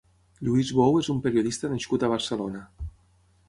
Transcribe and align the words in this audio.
Lluís 0.47 0.71
Bou 0.79 0.97
és 1.03 1.11
un 1.15 1.21
periodista 1.27 1.71
nascut 1.77 2.07
a 2.09 2.13
Barcelona. 2.17 2.67